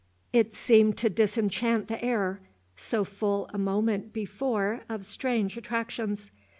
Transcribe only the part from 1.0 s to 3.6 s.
disenchant the air, so full a